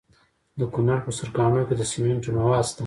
د 0.59 0.61
کونړ 0.73 0.97
په 1.05 1.11
سرکاڼو 1.17 1.61
کې 1.67 1.73
د 1.77 1.81
سمنټو 1.91 2.29
مواد 2.37 2.63
شته. 2.69 2.79